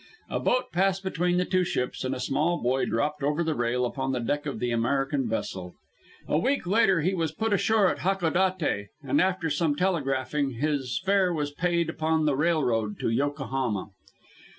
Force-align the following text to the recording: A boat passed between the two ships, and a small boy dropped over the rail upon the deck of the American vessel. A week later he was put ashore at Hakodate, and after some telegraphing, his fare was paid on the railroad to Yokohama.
A 0.31 0.39
boat 0.39 0.71
passed 0.71 1.03
between 1.03 1.37
the 1.37 1.45
two 1.45 1.63
ships, 1.63 2.03
and 2.03 2.15
a 2.15 2.19
small 2.19 2.59
boy 2.59 2.85
dropped 2.87 3.21
over 3.21 3.43
the 3.43 3.53
rail 3.53 3.85
upon 3.85 4.11
the 4.13 4.19
deck 4.19 4.47
of 4.47 4.57
the 4.57 4.71
American 4.71 5.29
vessel. 5.29 5.75
A 6.27 6.39
week 6.39 6.65
later 6.65 7.01
he 7.01 7.13
was 7.13 7.31
put 7.31 7.53
ashore 7.53 7.87
at 7.87 7.99
Hakodate, 7.99 8.87
and 9.03 9.21
after 9.21 9.51
some 9.51 9.75
telegraphing, 9.75 10.53
his 10.53 10.99
fare 11.05 11.31
was 11.31 11.51
paid 11.51 11.91
on 11.99 12.25
the 12.25 12.35
railroad 12.35 12.99
to 12.99 13.09
Yokohama. 13.11 13.89